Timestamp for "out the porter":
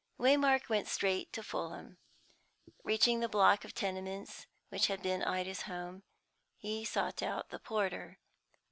7.21-8.17